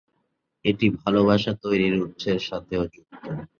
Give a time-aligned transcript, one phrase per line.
[0.65, 3.23] এটি "ভালবাসা তৈরির" উৎসের সাথেও যুক্ত।